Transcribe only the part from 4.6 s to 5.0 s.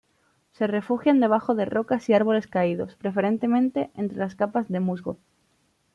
de